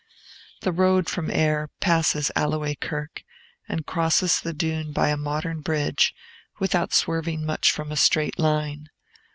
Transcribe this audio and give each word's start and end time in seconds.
The 0.61 0.71
road 0.71 1.07
from 1.07 1.29
Ayr 1.29 1.69
passes 1.79 2.31
Alloway 2.35 2.73
Kirk, 2.73 3.21
and 3.69 3.85
crosses 3.85 4.41
the 4.41 4.51
Doon 4.51 4.93
by 4.93 5.09
a 5.09 5.15
modern 5.15 5.61
bridge, 5.61 6.15
without 6.57 6.91
swerving 6.91 7.45
much 7.45 7.69
from 7.71 7.91
a 7.91 7.95
straight 7.95 8.39
line. 8.39 8.89